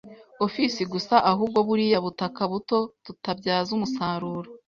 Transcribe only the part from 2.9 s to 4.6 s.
tutabyaza umusaruro